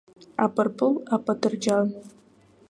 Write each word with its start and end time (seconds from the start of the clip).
Апырпыл, 0.43 0.91
апатырџьан. 1.15 1.87